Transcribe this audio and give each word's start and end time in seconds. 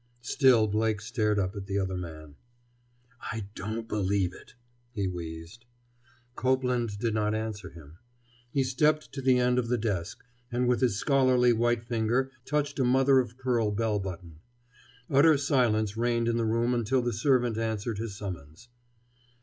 Still 0.23 0.65
Blake 0.65 0.99
stared 0.99 1.37
up 1.37 1.55
at 1.55 1.67
the 1.67 1.77
other 1.77 1.95
man. 1.95 2.33
"I 3.31 3.45
don't 3.53 3.87
believe 3.87 4.33
it," 4.33 4.55
he 4.89 5.07
wheezed. 5.07 5.63
Copeland 6.33 6.97
did 6.97 7.13
not 7.13 7.35
answer 7.35 7.69
him. 7.69 7.99
He 8.51 8.63
stepped 8.63 9.11
to 9.11 9.21
the 9.21 9.37
end 9.37 9.59
of 9.59 9.67
the 9.67 9.77
desk 9.77 10.23
and 10.51 10.67
with 10.67 10.81
his 10.81 10.97
scholarly 10.97 11.53
white 11.53 11.83
finger 11.83 12.31
touched 12.45 12.79
a 12.79 12.83
mother 12.83 13.19
of 13.19 13.37
pearl 13.37 13.69
bell 13.69 13.99
button. 13.99 14.39
Utter 15.07 15.37
silence 15.37 15.95
reigned 15.95 16.27
in 16.27 16.37
the 16.37 16.45
room 16.45 16.73
until 16.73 17.03
the 17.03 17.13
servant 17.13 17.59
answered 17.59 17.99
his 17.99 18.17
summons. 18.17 18.69